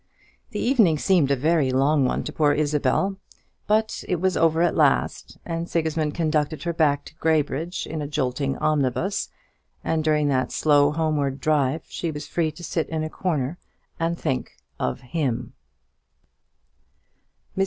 [0.49, 3.17] The evening seemed a very long one to poor Isabel;
[3.67, 8.07] but it was over at last, and Sigismund conducted her back to Graybridge in a
[8.07, 9.29] jolting omnibus;
[9.83, 13.59] and during that slow homeward drive she was free to sit in a corner
[13.99, 15.53] and think of him.
[17.55, 17.59] Mr.